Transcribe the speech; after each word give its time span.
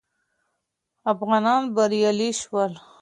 افغانان 1.11 1.61
بریالي 1.75 2.29
شول 2.41 2.71